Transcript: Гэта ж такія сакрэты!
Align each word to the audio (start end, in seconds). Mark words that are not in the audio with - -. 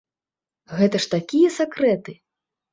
Гэта 0.79 1.03
ж 1.05 1.13
такія 1.13 1.53
сакрэты! 1.59 2.19